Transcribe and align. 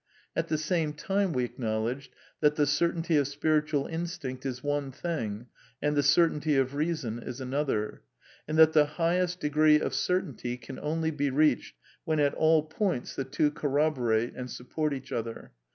At 0.35 0.47
the 0.47 0.57
same 0.57 0.93
time 0.93 1.31
we 1.31 1.43
acknowledged 1.43 2.11
that 2.39 2.55
the 2.55 2.65
certainty 2.65 3.17
of 3.17 3.27
spiritual 3.27 3.85
instinct 3.85 4.47
is 4.47 4.63
one 4.63 4.91
thing, 4.91 5.45
and 5.79 5.95
the 5.95 6.01
certainty 6.01 6.55
of 6.57 6.73
reason 6.73 7.19
is 7.19 7.39
another; 7.39 8.01
and 8.47 8.57
that 8.57 8.73
the 8.73 8.85
highest 8.97 9.39
degree 9.39 9.79
of 9.79 9.93
certainty 9.93 10.57
can 10.57 10.79
only 10.79 11.11
be 11.11 11.29
reached 11.29 11.75
when 12.03 12.19
at 12.19 12.33
all 12.33 12.63
points 12.63 13.15
the 13.15 13.25
two 13.25 13.51
corroborate 13.51 14.33
and 14.35 14.49
support 14.49 14.91
each 14.91 15.11
other. 15.11 15.51